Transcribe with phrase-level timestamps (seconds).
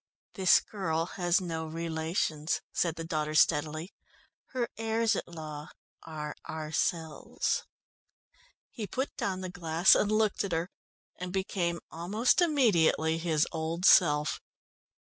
[0.33, 3.93] "This girl has no relations," said the daughter steadily.
[4.47, 5.69] "Her heirs at law
[6.01, 7.61] are ourselves."
[8.71, 10.71] He put down the glass, and looked at her,
[11.19, 14.41] and became almost immediately his old self.